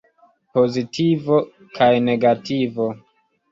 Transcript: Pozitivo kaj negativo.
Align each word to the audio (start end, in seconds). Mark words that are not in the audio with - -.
Pozitivo 0.55 1.37
kaj 1.77 1.91
negativo. 2.09 2.91